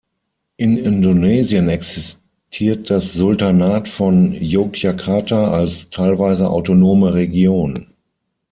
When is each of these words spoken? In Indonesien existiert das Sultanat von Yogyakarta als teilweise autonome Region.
In 0.57 0.77
Indonesien 0.79 1.69
existiert 1.69 2.89
das 2.89 3.13
Sultanat 3.13 3.87
von 3.87 4.31
Yogyakarta 4.33 5.49
als 5.51 5.89
teilweise 5.89 6.49
autonome 6.49 7.13
Region. 7.13 7.85